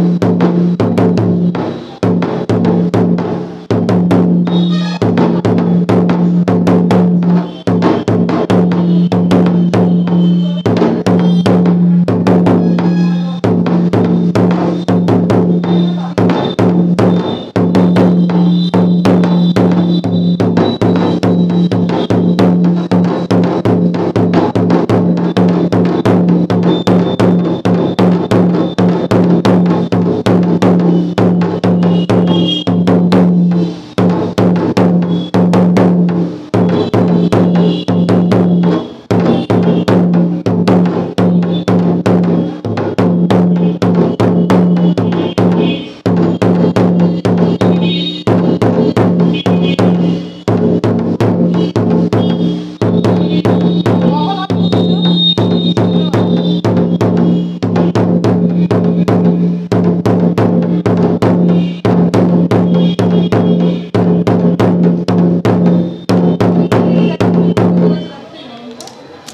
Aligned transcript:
you. 0.00 0.39